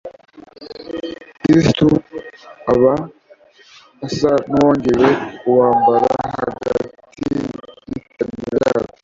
Kristo 1.41 1.87
aba 2.71 2.93
asa 4.05 4.31
n'uwongeye 4.49 5.07
kubambwa 5.39 5.95
hagati 6.25 6.85
y'iteraniro 7.89 8.51
ryacu. 8.57 8.97